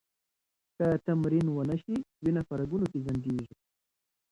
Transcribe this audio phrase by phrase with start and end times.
[0.77, 3.53] که تمرین ونه شي، وینه په رګونو کې ځنډېږي.